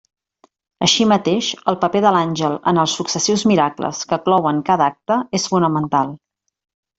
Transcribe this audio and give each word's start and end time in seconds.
Així 0.85 1.05
mateix, 1.09 1.49
el 1.73 1.77
paper 1.83 2.01
de 2.05 2.13
l'àngel 2.15 2.55
en 2.71 2.81
els 2.85 2.95
successius 3.01 3.45
miracles 3.53 4.01
que 4.13 4.19
clouen 4.25 4.63
cada 4.71 4.89
acte 4.95 5.19
és 5.41 5.47
fonamental. 5.53 6.17